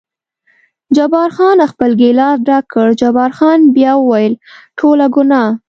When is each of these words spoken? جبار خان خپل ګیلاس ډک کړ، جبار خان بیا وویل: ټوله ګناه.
جبار 0.95 1.29
خان 1.35 1.57
خپل 1.71 1.91
ګیلاس 2.01 2.37
ډک 2.47 2.65
کړ، 2.73 2.87
جبار 3.01 3.31
خان 3.37 3.59
بیا 3.75 3.91
وویل: 3.97 4.33
ټوله 4.77 5.05
ګناه. 5.15 5.49